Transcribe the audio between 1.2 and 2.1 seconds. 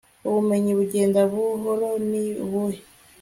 buhoro